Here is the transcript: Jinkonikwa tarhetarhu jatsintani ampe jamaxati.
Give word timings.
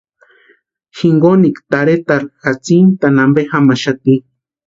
Jinkonikwa 0.99 1.61
tarhetarhu 1.75 2.27
jatsintani 2.47 3.19
ampe 3.27 3.41
jamaxati. 3.53 4.15